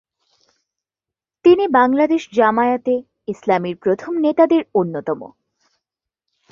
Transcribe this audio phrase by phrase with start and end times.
[1.45, 2.93] তিনি বাংলাদেশ জামায়াতে
[3.27, 5.21] ইসলামীর প্রথম নেতাদের অন্যতম।